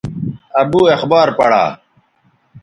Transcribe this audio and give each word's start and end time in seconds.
ابو 0.61 0.81
اخبار 0.95 1.27
پڑا 1.37 1.63